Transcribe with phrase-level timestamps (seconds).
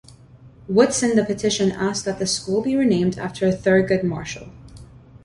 [0.67, 4.49] Woodson The petition asked that the school be renamed after Thurgood Marshall.